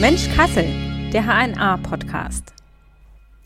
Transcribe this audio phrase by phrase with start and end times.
[0.00, 0.66] Mensch Kassel,
[1.12, 2.52] der HNA-Podcast.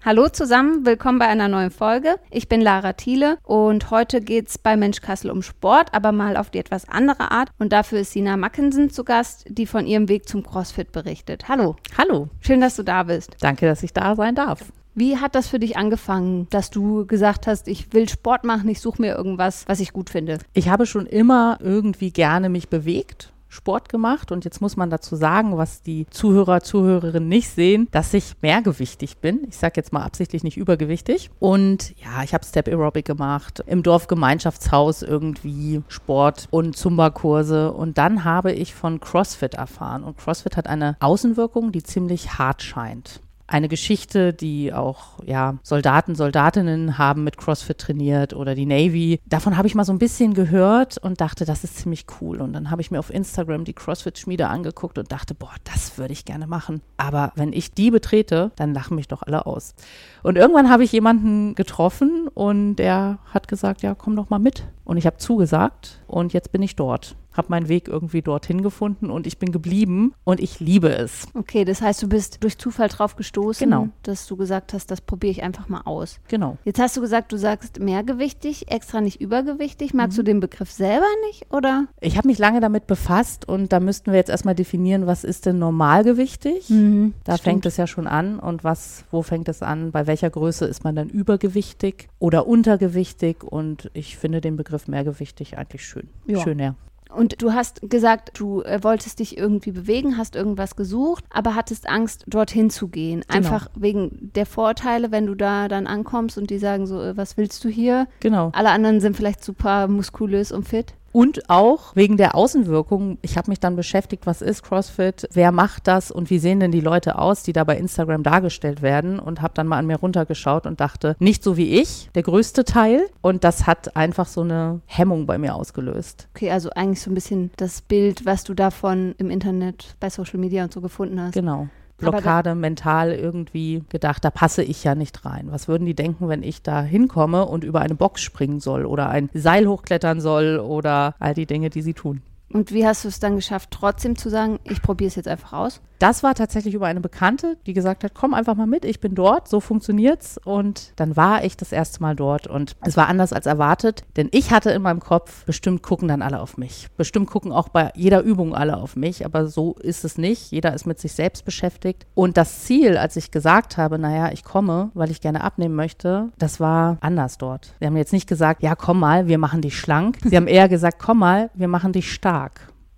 [0.05, 2.17] Hallo zusammen, willkommen bei einer neuen Folge.
[2.31, 6.37] Ich bin Lara Thiele und heute geht es bei Mensch Kassel um Sport, aber mal
[6.37, 7.51] auf die etwas andere Art.
[7.59, 11.49] Und dafür ist Sina Mackensen zu Gast, die von ihrem Weg zum CrossFit berichtet.
[11.49, 11.77] Hallo.
[11.97, 12.29] Hallo.
[12.41, 13.37] Schön, dass du da bist.
[13.41, 14.61] Danke, dass ich da sein darf.
[14.95, 18.80] Wie hat das für dich angefangen, dass du gesagt hast, ich will Sport machen, ich
[18.80, 20.38] suche mir irgendwas, was ich gut finde?
[20.52, 25.16] Ich habe schon immer irgendwie gerne mich bewegt Sport gemacht und jetzt muss man dazu
[25.16, 29.41] sagen, was die Zuhörer, Zuhörerinnen nicht sehen, dass ich mehrgewichtig bin.
[29.48, 31.30] Ich sage jetzt mal absichtlich nicht übergewichtig.
[31.41, 38.25] Und ja, ich habe Step Aerobic gemacht, im Dorfgemeinschaftshaus irgendwie Sport und Zumba-Kurse und dann
[38.25, 43.68] habe ich von CrossFit erfahren und CrossFit hat eine Außenwirkung, die ziemlich hart scheint eine
[43.68, 49.20] Geschichte, die auch, ja, Soldaten, Soldatinnen haben mit CrossFit trainiert oder die Navy.
[49.27, 52.41] Davon habe ich mal so ein bisschen gehört und dachte, das ist ziemlich cool.
[52.41, 56.12] Und dann habe ich mir auf Instagram die CrossFit-Schmiede angeguckt und dachte, boah, das würde
[56.12, 56.80] ich gerne machen.
[56.97, 59.75] Aber wenn ich die betrete, dann lachen mich doch alle aus.
[60.22, 64.64] Und irgendwann habe ich jemanden getroffen und der hat gesagt, ja, komm doch mal mit.
[64.84, 69.11] Und ich habe zugesagt und jetzt bin ich dort habe meinen Weg irgendwie dorthin gefunden
[69.11, 71.27] und ich bin geblieben und ich liebe es.
[71.34, 73.89] Okay, das heißt, du bist durch Zufall drauf gestoßen, genau.
[74.03, 76.20] dass du gesagt hast, das probiere ich einfach mal aus.
[76.28, 76.56] Genau.
[76.64, 79.95] Jetzt hast du gesagt, du sagst mehrgewichtig, extra nicht übergewichtig.
[79.95, 80.22] Magst mhm.
[80.22, 81.87] du den Begriff selber nicht oder?
[82.00, 85.47] Ich habe mich lange damit befasst und da müssten wir jetzt erstmal definieren, was ist
[85.47, 86.69] denn normalgewichtig?
[86.70, 87.44] Mhm, da stimmt.
[87.44, 89.91] fängt es ja schon an und was, wo fängt es an?
[89.91, 93.42] Bei welcher Größe ist man dann übergewichtig oder untergewichtig?
[93.42, 96.09] Und ich finde den Begriff mehrgewichtig eigentlich schön.
[96.27, 96.41] Ja.
[96.41, 96.75] Schöner.
[97.14, 101.89] Und du hast gesagt, du äh, wolltest dich irgendwie bewegen, hast irgendwas gesucht, aber hattest
[101.89, 103.22] Angst, dorthin zu gehen.
[103.28, 103.36] Genau.
[103.36, 107.36] Einfach wegen der Vorteile, wenn du da dann ankommst und die sagen so, äh, was
[107.36, 108.06] willst du hier?
[108.20, 108.50] Genau.
[108.55, 110.94] Alle anderen sind vielleicht super muskulös und fit.
[111.12, 113.19] Und auch wegen der Außenwirkung.
[113.22, 116.72] Ich habe mich dann beschäftigt, was ist CrossFit, wer macht das und wie sehen denn
[116.72, 119.97] die Leute aus, die da bei Instagram dargestellt werden und habe dann mal an mir
[119.97, 123.09] runtergeschaut und dachte, nicht so wie ich, der größte Teil.
[123.22, 126.28] Und das hat einfach so eine Hemmung bei mir ausgelöst.
[126.34, 130.38] Okay, also eigentlich so ein bisschen das Bild, was du davon im Internet bei Social
[130.38, 131.32] Media und so gefunden hast.
[131.32, 131.69] Genau.
[132.00, 135.49] Blockade mental irgendwie gedacht, da passe ich ja nicht rein.
[135.50, 139.09] Was würden die denken, wenn ich da hinkomme und über eine Box springen soll oder
[139.11, 142.22] ein Seil hochklettern soll oder all die Dinge, die sie tun?
[142.53, 145.53] Und wie hast du es dann geschafft, trotzdem zu sagen, ich probiere es jetzt einfach
[145.53, 145.81] aus?
[146.00, 149.15] Das war tatsächlich über eine Bekannte, die gesagt hat, komm einfach mal mit, ich bin
[149.15, 150.41] dort, so funktioniert's.
[150.43, 154.31] Und dann war ich das erste Mal dort und es war anders als erwartet, denn
[154.33, 156.89] ich hatte in meinem Kopf, bestimmt gucken dann alle auf mich.
[156.97, 160.50] Bestimmt gucken auch bei jeder Übung alle auf mich, aber so ist es nicht.
[160.50, 162.06] Jeder ist mit sich selbst beschäftigt.
[162.15, 166.31] Und das Ziel, als ich gesagt habe, naja, ich komme, weil ich gerne abnehmen möchte,
[166.39, 167.75] das war anders dort.
[167.78, 170.16] Wir haben jetzt nicht gesagt, ja, komm mal, wir machen dich schlank.
[170.25, 172.40] Sie haben eher gesagt, komm mal, wir machen dich stark.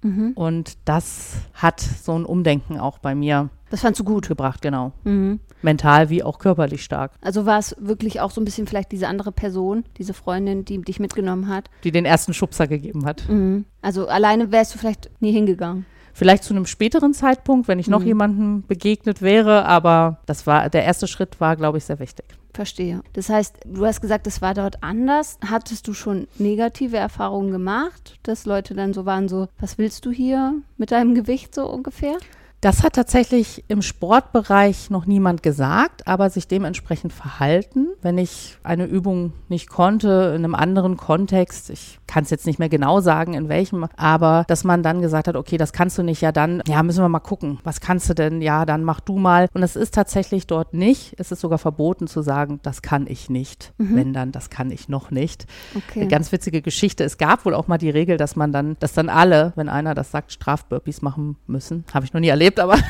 [0.03, 0.33] Mhm.
[0.35, 3.51] Und das hat so ein Umdenken auch bei mir.
[3.71, 4.93] Das fandst du gut gebracht, genau.
[5.05, 5.41] Mhm.
[5.63, 7.13] Mental wie auch körperlich stark.
[7.23, 10.83] Also war es wirklich auch so ein bisschen vielleicht diese andere Person, diese Freundin, die
[10.83, 11.71] dich mitgenommen hat?
[11.85, 13.29] Die den ersten Schubser gegeben hat.
[13.29, 13.65] Mhm.
[13.81, 15.87] Also alleine wärst du vielleicht nie hingegangen.
[16.15, 18.07] Vielleicht zu einem späteren Zeitpunkt, wenn ich noch mhm.
[18.07, 22.27] jemandem begegnet wäre, aber das war, der erste Schritt war, glaube ich, sehr wichtig.
[22.53, 23.03] Verstehe.
[23.15, 25.39] Das heißt, du hast gesagt, es war dort anders.
[25.47, 30.11] Hattest du schon negative Erfahrungen gemacht, dass Leute dann so waren, so, was willst du
[30.11, 32.19] hier mit deinem Gewicht so ungefähr?
[32.63, 37.89] Das hat tatsächlich im Sportbereich noch niemand gesagt, aber sich dementsprechend verhalten.
[38.03, 42.61] Wenn ich eine Übung nicht konnte, in einem anderen Kontext, ich kann es jetzt nicht
[42.61, 46.05] mehr genau sagen, in welchem, aber dass man dann gesagt hat, okay, das kannst du
[46.05, 49.01] nicht, ja dann, ja, müssen wir mal gucken, was kannst du denn, ja, dann mach
[49.01, 49.49] du mal.
[49.55, 53.29] Und es ist tatsächlich dort nicht, es ist sogar verboten zu sagen, das kann ich
[53.29, 53.73] nicht.
[53.79, 53.97] Mhm.
[53.97, 55.47] Wenn dann, das kann ich noch nicht.
[55.75, 56.03] Okay.
[56.03, 58.93] Eine ganz witzige Geschichte, es gab wohl auch mal die Regel, dass man dann, dass
[58.93, 61.85] dann alle, wenn einer das sagt, Strafburpees machen müssen.
[61.93, 62.77] Habe ich noch nie erlebt erlebt, aber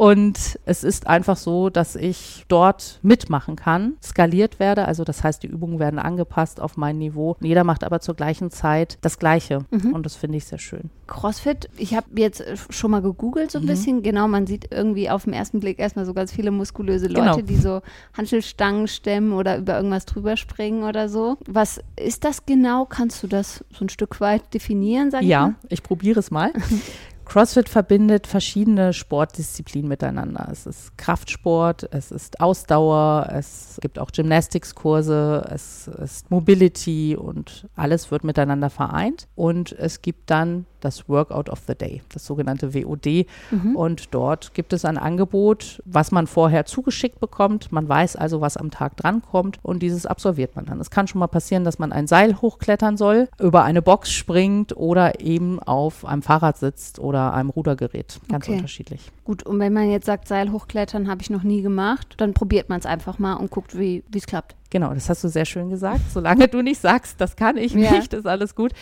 [0.00, 4.86] Und es ist einfach so, dass ich dort mitmachen kann, skaliert werde.
[4.86, 7.36] Also das heißt, die Übungen werden angepasst auf mein Niveau.
[7.42, 9.66] Jeder macht aber zur gleichen Zeit das Gleiche.
[9.70, 9.92] Mhm.
[9.92, 10.88] Und das finde ich sehr schön.
[11.06, 13.68] CrossFit, ich habe jetzt schon mal gegoogelt so ein mhm.
[13.68, 14.02] bisschen.
[14.02, 17.42] Genau, man sieht irgendwie auf den ersten Blick erstmal so ganz viele muskulöse Leute, genau.
[17.42, 17.82] die so
[18.16, 21.36] Handelstangen stemmen oder über irgendwas drüber springen oder so.
[21.46, 22.86] Was ist das genau?
[22.86, 25.54] Kannst du das so ein Stück weit definieren, sag ich Ja, mal?
[25.68, 26.54] ich probiere es mal.
[27.30, 30.48] CrossFit verbindet verschiedene Sportdisziplinen miteinander.
[30.50, 38.10] Es ist Kraftsport, es ist Ausdauer, es gibt auch Gymnastics-Kurse, es ist Mobility und alles
[38.10, 39.28] wird miteinander vereint.
[39.36, 43.26] Und es gibt dann das Workout of the Day, das sogenannte WOD.
[43.50, 43.76] Mhm.
[43.76, 47.72] Und dort gibt es ein Angebot, was man vorher zugeschickt bekommt.
[47.72, 50.80] Man weiß also, was am Tag drankommt und dieses absolviert man dann.
[50.80, 54.76] Es kann schon mal passieren, dass man ein Seil hochklettern soll, über eine Box springt
[54.76, 58.20] oder eben auf einem Fahrrad sitzt oder einem Rudergerät.
[58.28, 58.56] Ganz okay.
[58.56, 59.10] unterschiedlich.
[59.24, 62.68] Gut, und wenn man jetzt sagt, Seil hochklettern habe ich noch nie gemacht, dann probiert
[62.68, 64.56] man es einfach mal und guckt, wie es klappt.
[64.70, 66.00] Genau, das hast du sehr schön gesagt.
[66.12, 67.92] Solange du nicht sagst, das kann ich ja.
[67.92, 68.72] nicht, ist alles gut.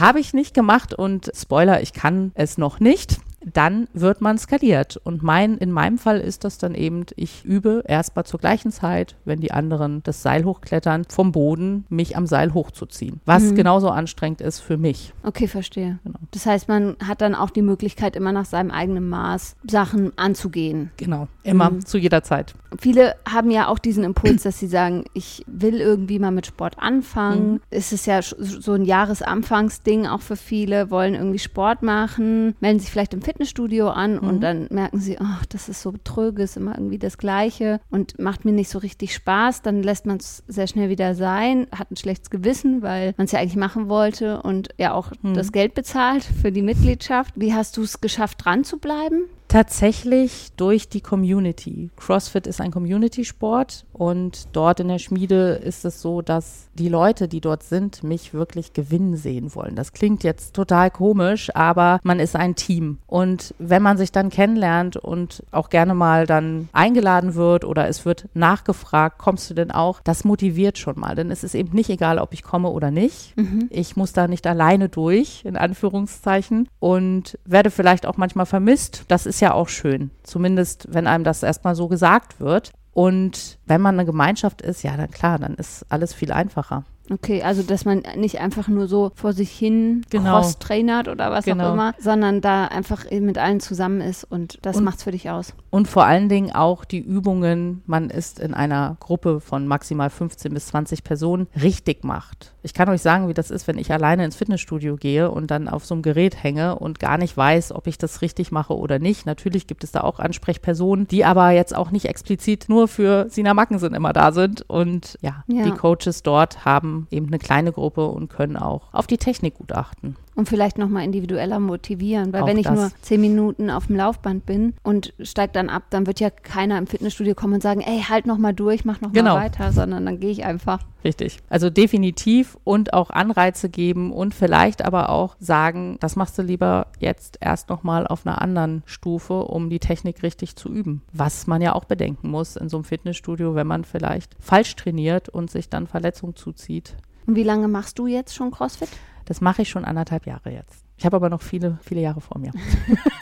[0.00, 4.98] Habe ich nicht gemacht und Spoiler, ich kann es noch nicht dann wird man skaliert.
[5.02, 9.16] Und mein, in meinem Fall ist das dann eben, ich übe erstmal zur gleichen Zeit,
[9.24, 13.20] wenn die anderen das Seil hochklettern, vom Boden mich am Seil hochzuziehen.
[13.24, 13.54] Was mhm.
[13.56, 15.12] genauso anstrengend ist für mich.
[15.22, 15.98] Okay, verstehe.
[16.04, 16.18] Genau.
[16.32, 20.90] Das heißt, man hat dann auch die Möglichkeit, immer nach seinem eigenen Maß Sachen anzugehen.
[20.96, 21.86] Genau, immer, mhm.
[21.86, 22.54] zu jeder Zeit.
[22.78, 26.76] Viele haben ja auch diesen Impuls, dass sie sagen, ich will irgendwie mal mit Sport
[26.78, 27.52] anfangen.
[27.52, 27.60] Mhm.
[27.70, 32.90] Es ist ja so ein Jahresanfangsding auch für viele, wollen irgendwie Sport machen, melden sich
[32.90, 34.28] vielleicht im Fitnessstudio an mhm.
[34.28, 38.18] und dann merken sie, ach, das ist so tröge, ist immer irgendwie das Gleiche und
[38.18, 39.62] macht mir nicht so richtig Spaß.
[39.62, 43.32] Dann lässt man es sehr schnell wieder sein, hat ein schlechtes Gewissen, weil man es
[43.32, 45.34] ja eigentlich machen wollte und ja auch mhm.
[45.34, 47.34] das Geld bezahlt für die Mitgliedschaft.
[47.36, 49.26] Wie hast du es geschafft, dran zu bleiben?
[49.50, 51.90] Tatsächlich durch die Community.
[51.96, 57.26] CrossFit ist ein Community-Sport und dort in der Schmiede ist es so, dass die Leute,
[57.26, 59.74] die dort sind, mich wirklich gewinnen sehen wollen.
[59.74, 62.98] Das klingt jetzt total komisch, aber man ist ein Team.
[63.08, 68.04] Und wenn man sich dann kennenlernt und auch gerne mal dann eingeladen wird oder es
[68.04, 71.16] wird nachgefragt, kommst du denn auch, das motiviert schon mal.
[71.16, 73.36] Denn es ist eben nicht egal, ob ich komme oder nicht.
[73.36, 73.66] Mhm.
[73.70, 79.06] Ich muss da nicht alleine durch, in Anführungszeichen, und werde vielleicht auch manchmal vermisst.
[79.08, 80.10] Das ist ja auch schön.
[80.22, 82.72] Zumindest, wenn einem das erstmal so gesagt wird.
[82.92, 86.84] Und wenn man eine Gemeinschaft ist, ja, dann klar, dann ist alles viel einfacher.
[87.12, 90.38] Okay, also dass man nicht einfach nur so vor sich hin genau.
[90.38, 91.68] cross-trainert oder was genau.
[91.68, 95.28] auch immer, sondern da einfach mit allen zusammen ist und das macht es für dich
[95.28, 95.54] aus.
[95.70, 100.54] Und vor allen Dingen auch die Übungen, man ist in einer Gruppe von maximal 15
[100.54, 102.52] bis 20 Personen, richtig macht.
[102.62, 105.68] Ich kann euch sagen, wie das ist, wenn ich alleine ins Fitnessstudio gehe und dann
[105.68, 108.98] auf so einem Gerät hänge und gar nicht weiß, ob ich das richtig mache oder
[108.98, 109.26] nicht.
[109.26, 113.54] Natürlich gibt es da auch Ansprechpersonen, die aber jetzt auch nicht explizit nur für Sina
[113.54, 114.62] Mackensen immer da sind.
[114.68, 115.64] Und ja, ja.
[115.64, 119.72] die Coaches dort haben eben eine kleine Gruppe und können auch auf die Technik gut
[119.72, 120.16] achten.
[120.40, 122.74] Und vielleicht nochmal individueller motivieren, weil auch wenn ich das.
[122.74, 126.78] nur zehn Minuten auf dem Laufband bin und steige dann ab, dann wird ja keiner
[126.78, 129.34] im Fitnessstudio kommen und sagen, ey, halt nochmal durch, mach nochmal genau.
[129.34, 130.78] weiter, sondern dann gehe ich einfach.
[131.04, 131.40] Richtig.
[131.50, 136.86] Also definitiv und auch Anreize geben und vielleicht aber auch sagen, das machst du lieber
[136.98, 141.02] jetzt erst nochmal auf einer anderen Stufe, um die Technik richtig zu üben.
[141.12, 145.28] Was man ja auch bedenken muss in so einem Fitnessstudio, wenn man vielleicht falsch trainiert
[145.28, 146.96] und sich dann Verletzungen zuzieht.
[147.26, 148.88] Und wie lange machst du jetzt schon CrossFit?
[149.24, 150.84] Das mache ich schon anderthalb Jahre jetzt.
[150.96, 152.52] Ich habe aber noch viele, viele Jahre vor mir.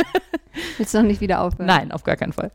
[0.78, 1.66] Willst du noch nicht wieder aufhören?
[1.66, 2.50] Nein, auf gar keinen Fall.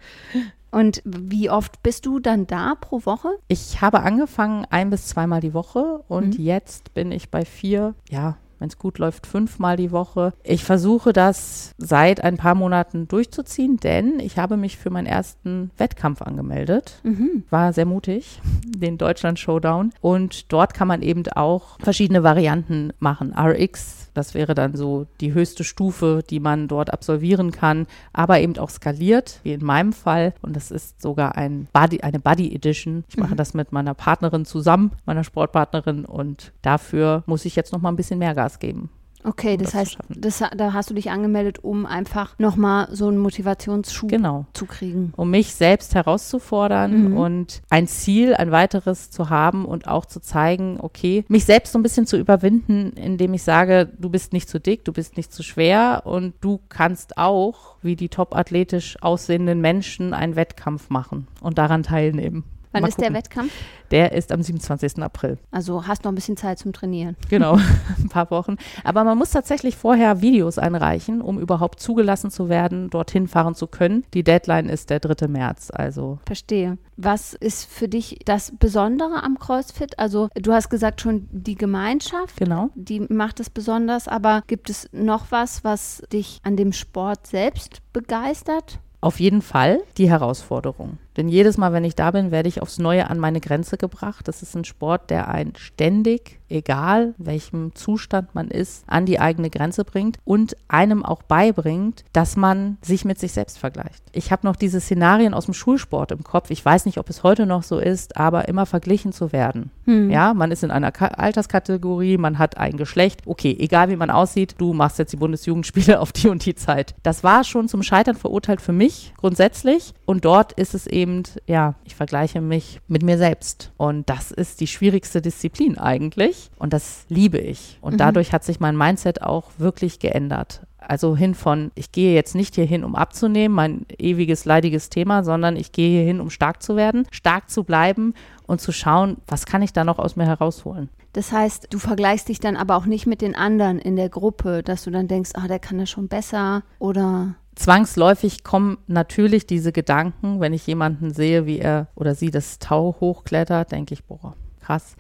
[0.71, 3.29] Und wie oft bist du dann da pro Woche?
[3.47, 6.43] Ich habe angefangen ein bis zweimal die Woche und mhm.
[6.43, 10.31] jetzt bin ich bei vier, ja, wenn es gut läuft, fünfmal die Woche.
[10.41, 15.69] Ich versuche das seit ein paar Monaten durchzuziehen, denn ich habe mich für meinen ersten
[15.77, 17.01] Wettkampf angemeldet.
[17.03, 17.43] Mhm.
[17.49, 19.91] War sehr mutig, den Deutschland Showdown.
[19.99, 23.35] Und dort kann man eben auch verschiedene Varianten machen.
[23.37, 28.57] RX das wäre dann so die höchste Stufe, die man dort absolvieren kann, aber eben
[28.57, 30.33] auch skaliert, wie in meinem Fall.
[30.41, 33.03] Und das ist sogar ein Body, eine Buddy Edition.
[33.09, 33.37] Ich mache mhm.
[33.37, 36.05] das mit meiner Partnerin zusammen, meiner Sportpartnerin.
[36.05, 38.89] Und dafür muss ich jetzt noch mal ein bisschen mehr Gas geben.
[39.23, 43.17] Okay, das, das heißt, das, da hast du dich angemeldet, um einfach nochmal so einen
[43.17, 44.45] Motivationsschub genau.
[44.53, 45.13] zu kriegen.
[45.15, 47.17] Um mich selbst herauszufordern mhm.
[47.17, 51.79] und ein Ziel, ein weiteres zu haben und auch zu zeigen, okay, mich selbst so
[51.79, 55.31] ein bisschen zu überwinden, indem ich sage, du bist nicht zu dick, du bist nicht
[55.31, 61.27] zu schwer und du kannst auch, wie die top athletisch aussehenden Menschen, einen Wettkampf machen
[61.41, 62.43] und daran teilnehmen.
[62.73, 63.13] Wann Mal ist gucken.
[63.13, 63.51] der Wettkampf?
[63.91, 65.01] Der ist am 27.
[65.03, 65.37] April.
[65.51, 67.15] Also hast noch ein bisschen Zeit zum Trainieren.
[67.29, 67.57] Genau,
[67.99, 68.57] ein paar Wochen.
[68.83, 73.67] Aber man muss tatsächlich vorher Videos einreichen, um überhaupt zugelassen zu werden, dorthin fahren zu
[73.67, 74.03] können.
[74.15, 75.27] Die Deadline ist der 3.
[75.27, 75.69] März.
[75.71, 76.17] Also.
[76.25, 76.79] Verstehe.
[76.97, 79.99] Was ist für dich das Besondere am CrossFit?
[79.99, 82.37] Also du hast gesagt schon die Gemeinschaft.
[82.37, 82.69] Genau.
[82.73, 84.07] Die macht es besonders.
[84.07, 88.79] Aber gibt es noch was, was dich an dem Sport selbst begeistert?
[89.01, 90.97] Auf jeden Fall die Herausforderung.
[91.17, 94.27] Denn jedes Mal, wenn ich da bin, werde ich aufs Neue an meine Grenze gebracht.
[94.27, 99.49] Das ist ein Sport, der einen ständig, egal welchem Zustand man ist, an die eigene
[99.49, 104.03] Grenze bringt und einem auch beibringt, dass man sich mit sich selbst vergleicht.
[104.11, 106.51] Ich habe noch diese Szenarien aus dem Schulsport im Kopf.
[106.51, 109.71] Ich weiß nicht, ob es heute noch so ist, aber immer verglichen zu werden.
[109.85, 110.09] Hm.
[110.09, 113.21] Ja, man ist in einer Ka Alterskategorie, man hat ein Geschlecht.
[113.25, 116.95] Okay, egal wie man aussieht, du machst jetzt die Bundesjugendspiele auf die und die Zeit.
[117.03, 119.93] Das war schon zum Scheitern verurteilt für mich grundsätzlich.
[120.05, 121.02] Und dort ist es eben,
[121.47, 123.71] ja, ich vergleiche mich mit mir selbst.
[123.77, 126.49] Und das ist die schwierigste Disziplin eigentlich.
[126.57, 127.77] Und das liebe ich.
[127.81, 127.97] Und mhm.
[127.97, 130.61] dadurch hat sich mein Mindset auch wirklich geändert.
[130.79, 135.23] Also hin von, ich gehe jetzt nicht hier hin, um abzunehmen, mein ewiges leidiges Thema,
[135.23, 138.13] sondern ich gehe hier hin, um stark zu werden, stark zu bleiben
[138.47, 140.89] und zu schauen, was kann ich da noch aus mir herausholen.
[141.13, 144.63] Das heißt, du vergleichst dich dann aber auch nicht mit den anderen in der Gruppe,
[144.63, 149.71] dass du dann denkst, ah, der kann das schon besser oder zwangsläufig kommen natürlich diese
[149.71, 154.35] Gedanken, wenn ich jemanden sehe, wie er oder sie das Tau hochklettert, denke ich, boah,
[154.61, 154.95] krass.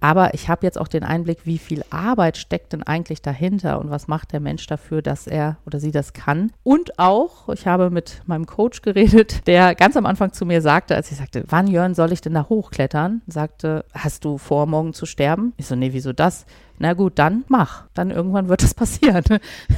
[0.00, 3.90] Aber ich habe jetzt auch den Einblick, wie viel Arbeit steckt denn eigentlich dahinter und
[3.90, 6.52] was macht der Mensch dafür, dass er oder sie das kann.
[6.62, 10.94] Und auch, ich habe mit meinem Coach geredet, der ganz am Anfang zu mir sagte,
[10.94, 13.22] als ich sagte, wann Jörn soll ich denn da hochklettern?
[13.26, 15.54] Sagte, hast du vor, morgen zu sterben?
[15.56, 16.44] Ich so, nee, wieso das?
[16.78, 17.84] Na gut, dann mach.
[17.94, 19.24] Dann irgendwann wird das passieren.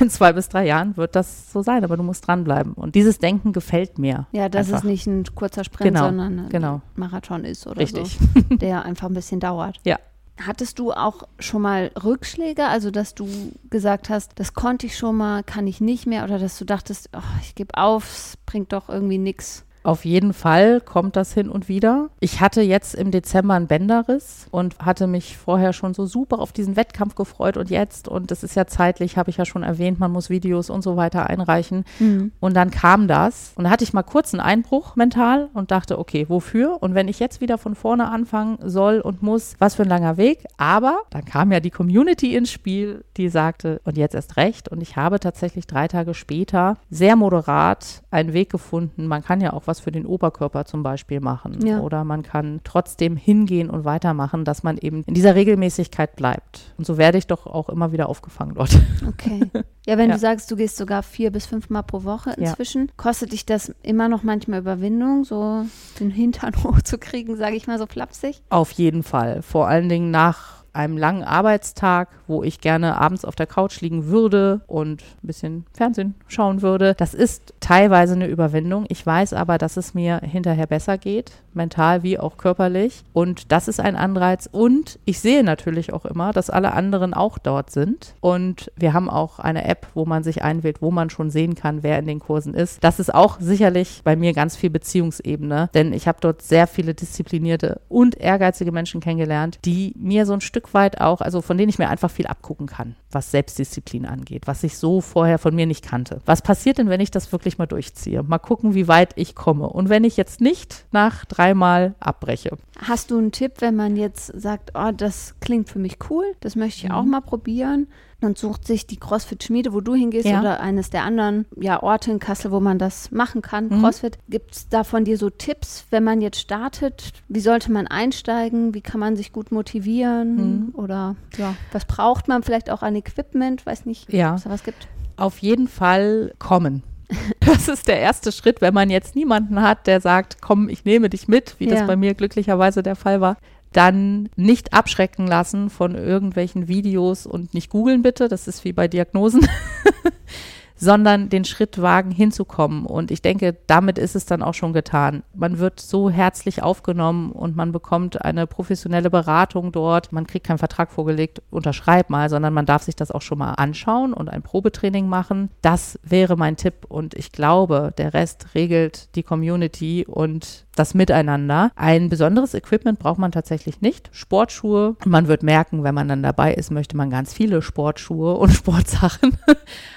[0.01, 2.73] In zwei bis drei Jahren wird das so sein, aber du musst dranbleiben.
[2.75, 4.27] Und dieses Denken gefällt mir.
[4.33, 4.79] Ja, dass einfach.
[4.79, 6.81] es nicht ein kurzer Sprint, genau, sondern ein genau.
[6.97, 8.19] Marathon ist oder Richtig.
[8.19, 9.79] so, der einfach ein bisschen dauert.
[9.85, 9.99] Ja.
[10.41, 13.29] Hattest du auch schon mal Rückschläge, also dass du
[13.71, 17.11] gesagt hast, das konnte ich schon mal, kann ich nicht mehr, oder dass du dachtest,
[17.17, 19.65] oh, ich gebe auf, es bringt doch irgendwie nichts?
[19.89, 22.11] Auf jeden Fall kommt das hin und wieder.
[22.21, 26.53] Ich hatte jetzt im Dezember einen Bänderriss und hatte mich vorher schon so super auf
[26.53, 29.99] diesen Wettkampf gefreut und jetzt, und das ist ja zeitlich, habe ich ja schon erwähnt,
[29.99, 31.87] man muss Videos und so weiter einreichen.
[32.01, 32.33] Mhm.
[32.39, 35.99] Und dann kam das und da hatte ich mal kurz einen Einbruch mental und dachte,
[35.99, 36.83] okay, wofür?
[36.83, 40.19] Und wenn ich jetzt wieder von vorne anfangen soll und muss, was für ein langer
[40.19, 40.45] Weg.
[40.59, 44.69] Aber dann kam ja die Community ins Spiel, die sagte, und jetzt erst recht.
[44.69, 49.07] Und ich habe tatsächlich drei Tage später sehr moderat einen Weg gefunden.
[49.07, 51.65] Man kann ja auch was was für den Oberkörper zum Beispiel machen.
[51.65, 51.81] Ja.
[51.81, 56.75] Oder man kann trotzdem hingehen und weitermachen, dass man eben in dieser Regelmäßigkeit bleibt.
[56.77, 58.77] Und so werde ich doch auch immer wieder aufgefangen dort.
[59.09, 59.41] Okay.
[59.87, 60.17] Ja, wenn ja.
[60.17, 62.93] du sagst, du gehst sogar vier bis fünf Mal pro Woche inzwischen, ja.
[62.97, 65.65] kostet dich das immer noch manchmal Überwindung, so
[65.99, 68.43] den Hintern hochzukriegen, sage ich mal so flapsig?
[68.51, 69.41] Auf jeden Fall.
[69.43, 74.07] Vor allen Dingen nach einem langen Arbeitstag, wo ich gerne abends auf der Couch liegen
[74.07, 76.95] würde und ein bisschen Fernsehen schauen würde.
[76.97, 78.87] Das ist teilweise eine Überwindung.
[78.89, 83.05] Ich weiß aber, dass es mir hinterher besser geht, mental wie auch körperlich.
[83.13, 84.49] Und das ist ein Anreiz.
[84.51, 88.15] Und ich sehe natürlich auch immer, dass alle anderen auch dort sind.
[88.21, 91.83] Und wir haben auch eine App, wo man sich einwählt, wo man schon sehen kann,
[91.83, 92.83] wer in den Kursen ist.
[92.85, 96.95] Das ist auch sicherlich bei mir ganz viel Beziehungsebene, denn ich habe dort sehr viele
[96.95, 101.69] disziplinierte und ehrgeizige Menschen kennengelernt, die mir so ein Stück weit auch, also von denen
[101.69, 105.67] ich mir einfach viel abgucken kann, was Selbstdisziplin angeht, was ich so vorher von mir
[105.67, 106.21] nicht kannte.
[106.27, 108.23] Was passiert denn, wenn ich das wirklich mal durchziehe?
[108.23, 109.69] Mal gucken, wie weit ich komme.
[109.69, 112.57] Und wenn ich jetzt nicht nach dreimal abbreche.
[112.81, 116.57] Hast du einen Tipp, wenn man jetzt sagt, oh, das klingt für mich cool, das
[116.57, 116.95] möchte ich mhm.
[116.95, 117.89] auch mal probieren?
[118.21, 120.41] Und sucht sich die CrossFit-Schmiede, wo du hingehst ja.
[120.41, 123.81] oder eines der anderen ja, Orte in Kassel, wo man das machen kann, mhm.
[123.81, 124.19] CrossFit.
[124.29, 127.13] Gibt es da von dir so Tipps, wenn man jetzt startet?
[127.29, 128.75] Wie sollte man einsteigen?
[128.75, 130.37] Wie kann man sich gut motivieren?
[130.37, 130.75] Mhm.
[130.75, 133.65] Oder ja, was braucht man vielleicht auch an Equipment?
[133.65, 134.33] Weiß nicht, ja.
[134.33, 134.89] ob es da was gibt.
[135.17, 136.83] Auf jeden Fall kommen.
[137.41, 141.09] Das ist der erste Schritt, wenn man jetzt niemanden hat, der sagt, komm, ich nehme
[141.09, 141.77] dich mit, wie ja.
[141.77, 143.39] das bei mir glücklicherweise der Fall war
[143.73, 148.89] dann nicht abschrecken lassen von irgendwelchen Videos und nicht googeln bitte, das ist wie bei
[148.89, 149.47] Diagnosen,
[150.79, 152.87] sondern den Schritt wagen hinzukommen.
[152.87, 155.25] Und ich denke, damit ist es dann auch schon getan.
[155.35, 160.13] Man wird so herzlich aufgenommen und man bekommt eine professionelle Beratung dort.
[160.13, 163.55] Man kriegt keinen Vertrag vorgelegt, unterschreib mal, sondern man darf sich das auch schon mal
[163.55, 165.51] anschauen und ein Probetraining machen.
[165.63, 166.87] Das wäre mein Tipp.
[166.89, 171.71] Und ich glaube, der Rest regelt die Community und das Miteinander.
[171.77, 174.11] Ein besonderes Equipment braucht man tatsächlich nicht.
[174.13, 174.97] Sportschuhe.
[175.05, 179.37] Man wird merken, wenn man dann dabei ist, möchte man ganz viele Sportschuhe und Sportsachen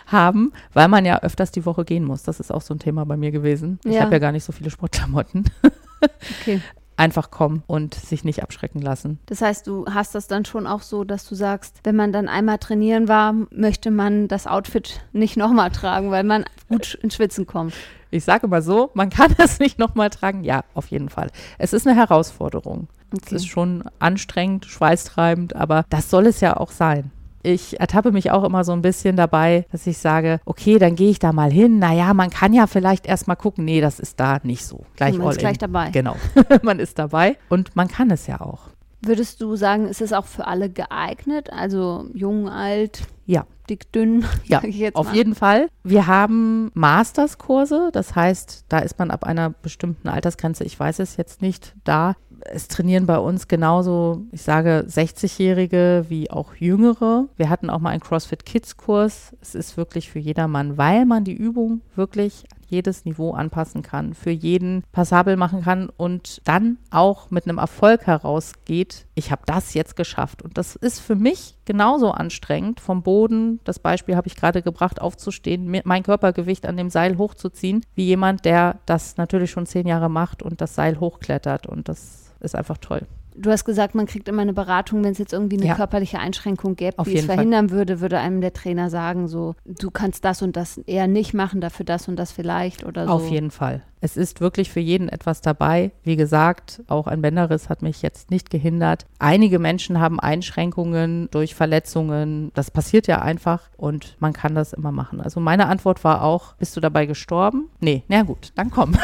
[0.08, 2.24] haben, weil man ja öfters die Woche gehen muss.
[2.24, 3.80] Das ist auch so ein Thema bei mir gewesen.
[3.86, 3.92] Ja.
[3.92, 5.46] Ich habe ja gar nicht so viele Sportklamotten.
[6.42, 6.62] okay
[6.98, 9.18] einfach kommen und sich nicht abschrecken lassen.
[9.26, 12.28] Das heißt, du hast das dann schon auch so, dass du sagst, wenn man dann
[12.28, 17.48] einmal trainieren war, möchte man das Outfit nicht nochmal tragen, weil man gut ins Schwitzen
[17.48, 17.74] kommt.
[18.12, 20.44] Ich sage mal so, man kann es nicht nochmal tragen.
[20.44, 21.32] Ja, auf jeden Fall.
[21.58, 22.88] Es ist eine Herausforderung.
[23.14, 23.24] Okay.
[23.26, 27.12] Es ist schon anstrengend, schweißtreibend, aber das soll es ja auch sein.
[27.44, 31.10] Ich ertappe mich auch immer so ein bisschen dabei, dass ich sage, okay, dann gehe
[31.10, 31.80] ich da mal hin.
[31.80, 33.66] Naja, man kann ja vielleicht erst mal gucken.
[33.66, 34.86] Nee, das ist da nicht so.
[34.96, 35.90] Gleich man ist gleich dabei.
[35.90, 36.16] Genau.
[36.62, 38.70] man ist dabei und man kann es ja auch.
[39.02, 41.52] Würdest du sagen, ist es auch für alle geeignet?
[41.52, 43.02] Also jung, alt?
[43.26, 43.46] Ja.
[43.80, 44.26] Dünn?
[44.46, 44.62] Ja,
[44.94, 45.16] auf mal.
[45.16, 45.70] jeden Fall.
[45.84, 51.16] Wir haben Masterskurse, das heißt, da ist man ab einer bestimmten Altersgrenze, ich weiß es
[51.18, 57.28] jetzt nicht, da es trainieren bei uns genauso, ich sage 60-Jährige wie auch Jüngere.
[57.38, 59.36] Wir hatten auch mal einen CrossFit Kids Kurs.
[59.42, 64.32] Es ist wirklich für jedermann, weil man die Übung wirklich jedes Niveau anpassen kann, für
[64.32, 69.96] jeden passabel machen kann und dann auch mit einem Erfolg herausgeht, ich habe das jetzt
[69.96, 70.42] geschafft.
[70.42, 75.02] Und das ist für mich genauso anstrengend, vom Boden, das Beispiel habe ich gerade gebracht,
[75.02, 80.10] aufzustehen, mein Körpergewicht an dem Seil hochzuziehen, wie jemand, der das natürlich schon zehn Jahre
[80.10, 81.68] macht und das Seil hochklettert.
[81.68, 83.06] Und das ist einfach toll.
[83.36, 85.76] Du hast gesagt, man kriegt immer eine Beratung, wenn es jetzt irgendwie eine ja.
[85.76, 87.78] körperliche Einschränkung gäbe, Auf die es verhindern Fall.
[87.78, 91.62] würde, würde einem der Trainer sagen, so, du kannst das und das eher nicht machen,
[91.62, 93.14] dafür das und das vielleicht oder so.
[93.14, 93.84] Auf jeden Fall.
[94.02, 95.92] Es ist wirklich für jeden etwas dabei.
[96.04, 99.06] Wie gesagt, auch ein Bänderriss hat mich jetzt nicht gehindert.
[99.20, 102.52] Einige Menschen haben Einschränkungen durch Verletzungen.
[102.56, 105.22] Das passiert ja einfach und man kann das immer machen.
[105.22, 107.70] Also meine Antwort war auch, bist du dabei gestorben?
[107.80, 108.96] Nee, na gut, dann komm.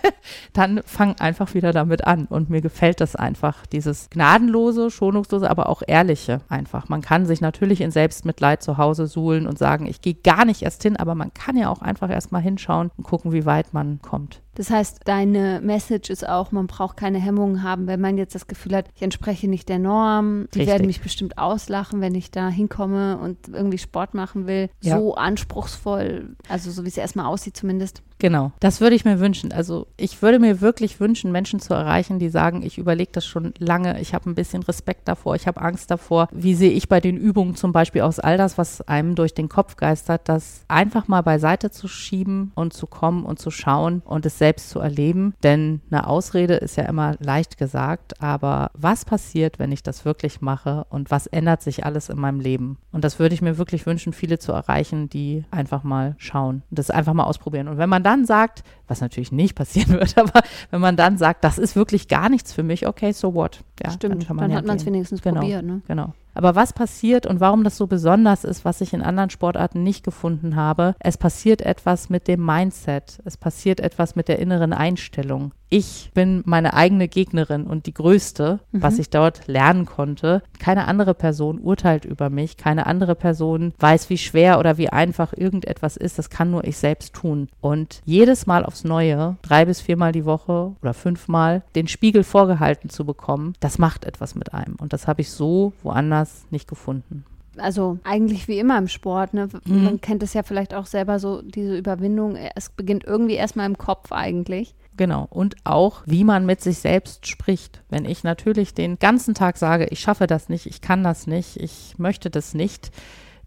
[0.54, 2.24] dann fang einfach wieder damit an.
[2.24, 6.88] Und mir gefällt das einfach, dieses gnadenlose, schonungslose, aber auch ehrliche einfach.
[6.88, 10.62] Man kann sich natürlich in Selbstmitleid zu Hause suhlen und sagen, ich gehe gar nicht
[10.62, 13.74] erst hin, aber man kann ja auch einfach erst mal hinschauen und gucken, wie weit
[13.74, 14.40] man kommt.
[14.56, 18.46] Das heißt, deine Message ist auch, man braucht keine Hemmungen haben, wenn man jetzt das
[18.46, 20.66] Gefühl hat, ich entspreche nicht der Norm, die Richtig.
[20.66, 24.70] werden mich bestimmt auslachen, wenn ich da hinkomme und irgendwie Sport machen will.
[24.80, 24.98] Ja.
[24.98, 28.02] So anspruchsvoll, also so wie es erstmal aussieht zumindest.
[28.18, 29.52] Genau, das würde ich mir wünschen.
[29.52, 33.52] Also ich würde mir wirklich wünschen, Menschen zu erreichen, die sagen, ich überlege das schon
[33.58, 36.28] lange, ich habe ein bisschen Respekt davor, ich habe Angst davor.
[36.32, 39.48] Wie sehe ich bei den Übungen zum Beispiel aus all das, was einem durch den
[39.48, 44.24] Kopf geistert, das einfach mal beiseite zu schieben und zu kommen und zu schauen und
[44.24, 45.34] es selbst zu erleben.
[45.42, 50.40] Denn eine Ausrede ist ja immer leicht gesagt, aber was passiert, wenn ich das wirklich
[50.40, 52.78] mache und was ändert sich alles in meinem Leben?
[52.92, 56.78] Und das würde ich mir wirklich wünschen, viele zu erreichen, die einfach mal schauen und
[56.78, 57.68] das einfach mal ausprobieren.
[57.68, 61.44] Und wenn man dann sagt, was natürlich nicht passieren wird, aber wenn man dann sagt,
[61.44, 63.60] das ist wirklich gar nichts für mich, okay, so what?
[63.82, 65.64] Ja, Stimmt, dann, dann ja hat man es wenigstens genau, probiert.
[65.64, 65.82] Ne?
[65.86, 66.14] Genau.
[66.36, 70.04] Aber was passiert und warum das so besonders ist, was ich in anderen Sportarten nicht
[70.04, 73.20] gefunden habe, es passiert etwas mit dem Mindset.
[73.24, 75.52] Es passiert etwas mit der inneren Einstellung.
[75.68, 78.82] Ich bin meine eigene Gegnerin und die größte, mhm.
[78.82, 80.42] was ich dort lernen konnte.
[80.60, 82.56] Keine andere Person urteilt über mich.
[82.56, 86.18] Keine andere Person weiß, wie schwer oder wie einfach irgendetwas ist.
[86.18, 87.48] Das kann nur ich selbst tun.
[87.60, 92.88] Und jedes Mal aufs Neue, drei bis viermal die Woche oder fünfmal, den Spiegel vorgehalten
[92.88, 94.76] zu bekommen, das macht etwas mit einem.
[94.76, 97.24] Und das habe ich so woanders das nicht gefunden.
[97.58, 99.48] Also eigentlich wie immer im Sport, ne?
[99.64, 99.84] Mhm.
[99.84, 103.78] Man kennt es ja vielleicht auch selber so, diese Überwindung, es beginnt irgendwie erstmal im
[103.78, 104.74] Kopf eigentlich.
[104.96, 105.26] Genau.
[105.30, 107.82] Und auch, wie man mit sich selbst spricht.
[107.88, 111.56] Wenn ich natürlich den ganzen Tag sage, ich schaffe das nicht, ich kann das nicht,
[111.56, 112.90] ich möchte das nicht,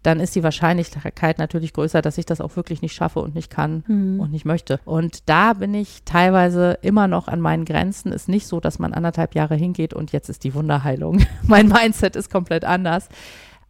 [0.02, 3.50] dann ist die Wahrscheinlichkeit natürlich größer, dass ich das auch wirklich nicht schaffe und nicht
[3.50, 4.20] kann mhm.
[4.20, 4.80] und nicht möchte.
[4.84, 8.12] Und da bin ich teilweise immer noch an meinen Grenzen.
[8.12, 11.22] Ist nicht so, dass man anderthalb Jahre hingeht und jetzt ist die Wunderheilung.
[11.42, 13.08] mein Mindset ist komplett anders.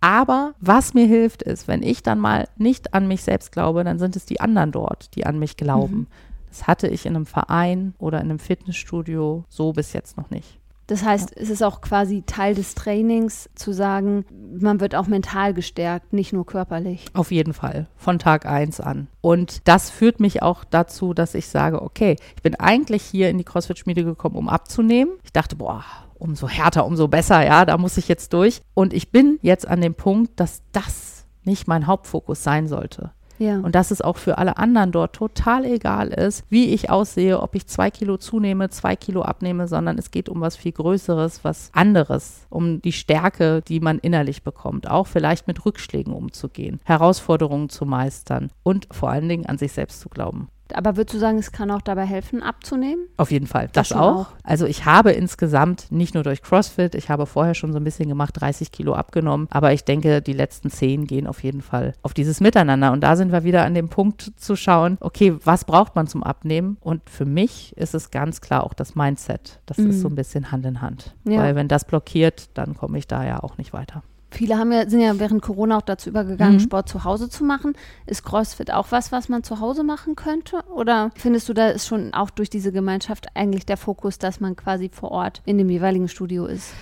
[0.00, 3.98] Aber was mir hilft, ist, wenn ich dann mal nicht an mich selbst glaube, dann
[3.98, 5.96] sind es die anderen dort, die an mich glauben.
[5.96, 6.06] Mhm.
[6.48, 10.59] Das hatte ich in einem Verein oder in einem Fitnessstudio so bis jetzt noch nicht.
[10.90, 14.24] Das heißt, es ist auch quasi Teil des Trainings zu sagen,
[14.58, 17.04] man wird auch mental gestärkt, nicht nur körperlich.
[17.14, 19.06] Auf jeden Fall, von Tag 1 an.
[19.20, 23.38] Und das führt mich auch dazu, dass ich sage, okay, ich bin eigentlich hier in
[23.38, 25.14] die CrossFit-Schmiede gekommen, um abzunehmen.
[25.22, 25.84] Ich dachte, boah,
[26.18, 28.60] umso härter, umso besser, ja, da muss ich jetzt durch.
[28.74, 33.12] Und ich bin jetzt an dem Punkt, dass das nicht mein Hauptfokus sein sollte.
[33.40, 33.58] Ja.
[33.60, 37.54] Und dass es auch für alle anderen dort total egal ist, wie ich aussehe, ob
[37.54, 41.70] ich zwei Kilo zunehme, zwei Kilo abnehme, sondern es geht um was viel Größeres, was
[41.72, 47.86] anderes, um die Stärke, die man innerlich bekommt, auch vielleicht mit Rückschlägen umzugehen, Herausforderungen zu
[47.86, 50.48] meistern und vor allen Dingen an sich selbst zu glauben.
[50.76, 53.06] Aber würdest du sagen, es kann auch dabei helfen, abzunehmen?
[53.16, 53.68] Auf jeden Fall.
[53.72, 54.16] Das, das auch.
[54.16, 54.26] auch.
[54.42, 58.08] Also ich habe insgesamt nicht nur durch CrossFit, ich habe vorher schon so ein bisschen
[58.08, 59.48] gemacht, 30 Kilo abgenommen.
[59.50, 62.92] Aber ich denke, die letzten 10 gehen auf jeden Fall auf dieses Miteinander.
[62.92, 66.22] Und da sind wir wieder an dem Punkt zu schauen, okay, was braucht man zum
[66.22, 66.76] Abnehmen?
[66.80, 69.60] Und für mich ist es ganz klar auch das Mindset.
[69.66, 69.90] Das mhm.
[69.90, 71.14] ist so ein bisschen Hand in Hand.
[71.24, 71.38] Ja.
[71.38, 74.02] Weil wenn das blockiert, dann komme ich da ja auch nicht weiter.
[74.30, 76.60] Viele haben ja, sind ja während Corona auch dazu übergegangen, mhm.
[76.60, 77.74] Sport zu Hause zu machen.
[78.06, 80.62] Ist CrossFit auch was, was man zu Hause machen könnte?
[80.72, 84.56] Oder findest du, da ist schon auch durch diese Gemeinschaft eigentlich der Fokus, dass man
[84.56, 86.72] quasi vor Ort in dem jeweiligen Studio ist?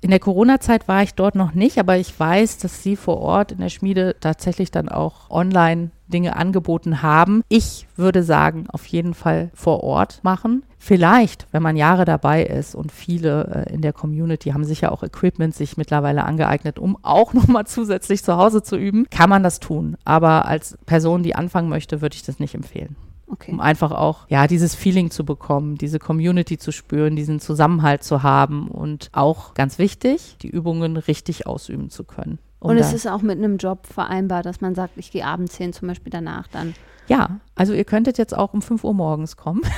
[0.00, 3.52] In der Corona-Zeit war ich dort noch nicht, aber ich weiß, dass Sie vor Ort
[3.52, 7.42] in der Schmiede tatsächlich dann auch online Dinge angeboten haben.
[7.48, 10.64] Ich würde sagen, auf jeden Fall vor Ort machen.
[10.78, 15.02] Vielleicht, wenn man Jahre dabei ist und viele äh, in der Community haben sicher auch
[15.02, 19.60] Equipment sich mittlerweile angeeignet, um auch nochmal zusätzlich zu Hause zu üben, kann man das
[19.60, 19.96] tun.
[20.04, 22.96] Aber als Person, die anfangen möchte, würde ich das nicht empfehlen.
[23.30, 23.52] Okay.
[23.52, 28.22] Um einfach auch, ja, dieses Feeling zu bekommen, diese Community zu spüren, diesen Zusammenhalt zu
[28.22, 32.38] haben und auch ganz wichtig, die Übungen richtig ausüben zu können.
[32.60, 35.56] Um und es ist auch mit einem Job vereinbar, dass man sagt, ich gehe abends
[35.56, 36.74] hin, zum Beispiel danach dann.
[37.06, 39.62] Ja, also ihr könntet jetzt auch um 5 Uhr morgens kommen.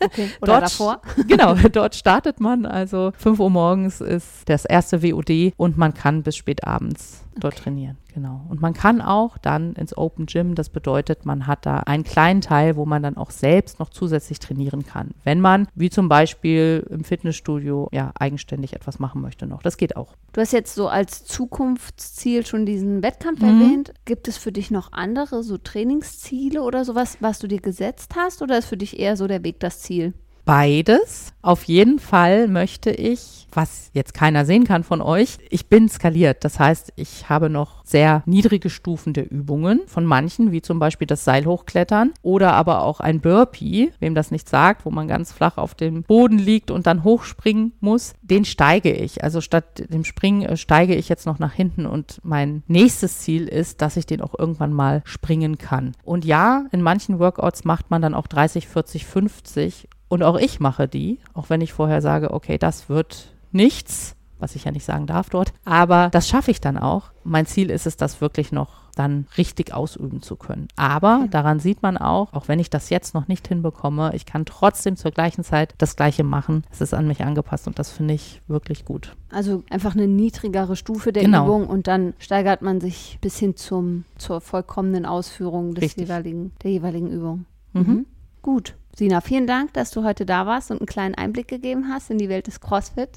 [0.00, 1.02] Okay, oder dort, davor.
[1.28, 2.66] genau, dort startet man.
[2.66, 7.54] Also 5 Uhr morgens ist das erste WOD und man kann bis spät abends dort
[7.54, 7.64] okay.
[7.64, 7.96] trainieren.
[8.14, 8.44] Genau.
[8.48, 12.40] Und man kann auch dann ins Open Gym, das bedeutet, man hat da einen kleinen
[12.40, 15.10] Teil, wo man dann auch selbst noch zusätzlich trainieren kann.
[15.24, 19.62] Wenn man, wie zum Beispiel im Fitnessstudio, ja, eigenständig etwas machen möchte noch.
[19.62, 20.14] Das geht auch.
[20.32, 23.48] Du hast jetzt so als Zukunftsziel schon diesen Wettkampf mhm.
[23.48, 23.94] erwähnt.
[24.04, 28.42] Gibt es für dich noch andere so Trainingsziele oder sowas, was du dir gesetzt hast?
[28.42, 30.14] Oder ist für dich eher so der Weg das Ziel?
[30.48, 31.34] Beides.
[31.42, 36.42] Auf jeden Fall möchte ich, was jetzt keiner sehen kann von euch, ich bin skaliert.
[36.42, 41.06] Das heißt, ich habe noch sehr niedrige Stufen der Übungen von manchen, wie zum Beispiel
[41.06, 45.32] das Seil hochklettern oder aber auch ein Burpee, wem das nicht sagt, wo man ganz
[45.32, 49.22] flach auf dem Boden liegt und dann hochspringen muss, den steige ich.
[49.22, 53.48] Also statt dem Springen äh, steige ich jetzt noch nach hinten und mein nächstes Ziel
[53.48, 55.92] ist, dass ich den auch irgendwann mal springen kann.
[56.04, 60.60] Und ja, in manchen Workouts macht man dann auch 30, 40, 50 und auch ich
[60.60, 64.84] mache die, auch wenn ich vorher sage, okay, das wird nichts, was ich ja nicht
[64.84, 65.52] sagen darf dort.
[65.64, 67.10] Aber das schaffe ich dann auch.
[67.24, 70.68] Mein Ziel ist es, das wirklich noch dann richtig ausüben zu können.
[70.76, 71.28] Aber okay.
[71.30, 74.96] daran sieht man auch, auch wenn ich das jetzt noch nicht hinbekomme, ich kann trotzdem
[74.96, 76.64] zur gleichen Zeit das Gleiche machen.
[76.70, 79.14] Es ist an mich angepasst und das finde ich wirklich gut.
[79.30, 81.44] Also einfach eine niedrigere Stufe der genau.
[81.44, 86.72] Übung und dann steigert man sich bis hin zum, zur vollkommenen Ausführung des jeweiligen, der
[86.72, 87.44] jeweiligen Übung.
[87.72, 87.82] Mhm.
[87.82, 88.06] Mhm.
[88.48, 88.76] Gut.
[88.96, 92.16] Sina, vielen Dank, dass du heute da warst und einen kleinen Einblick gegeben hast in
[92.16, 93.10] die Welt des CrossFit.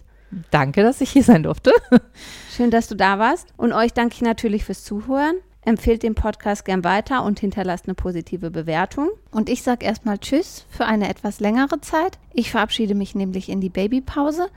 [0.49, 1.71] Danke, dass ich hier sein durfte.
[2.51, 3.47] Schön, dass du da warst.
[3.55, 5.35] Und euch danke ich natürlich fürs Zuhören.
[5.61, 9.07] Empfehlt den Podcast gern weiter und hinterlasst eine positive Bewertung.
[9.31, 12.19] Und ich sage erstmal Tschüss für eine etwas längere Zeit.
[12.33, 14.49] Ich verabschiede mich nämlich in die Babypause.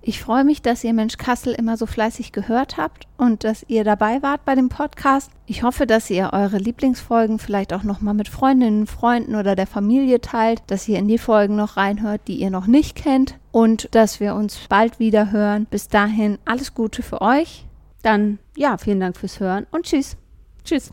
[0.00, 3.84] Ich freue mich, dass ihr Mensch Kassel immer so fleißig gehört habt und dass ihr
[3.84, 5.30] dabei wart bei dem Podcast.
[5.46, 10.20] Ich hoffe, dass ihr eure Lieblingsfolgen vielleicht auch nochmal mit Freundinnen, Freunden oder der Familie
[10.20, 14.20] teilt, dass ihr in die Folgen noch reinhört, die ihr noch nicht kennt und dass
[14.20, 15.66] wir uns bald wieder hören.
[15.68, 17.66] Bis dahin alles Gute für euch.
[18.02, 20.16] Dann ja, vielen Dank fürs Hören und tschüss.
[20.64, 20.92] Tschüss.